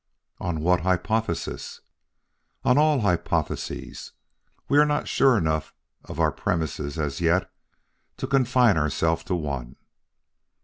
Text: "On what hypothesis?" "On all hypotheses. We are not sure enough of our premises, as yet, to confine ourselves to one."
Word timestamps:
"On 0.39 0.61
what 0.61 0.79
hypothesis?" 0.79 1.81
"On 2.65 2.75
all 2.75 3.01
hypotheses. 3.01 4.13
We 4.67 4.79
are 4.79 4.85
not 4.87 5.07
sure 5.07 5.37
enough 5.37 5.75
of 6.05 6.19
our 6.19 6.31
premises, 6.31 6.97
as 6.97 7.21
yet, 7.21 7.51
to 8.17 8.25
confine 8.25 8.77
ourselves 8.77 9.23
to 9.25 9.35
one." 9.35 9.75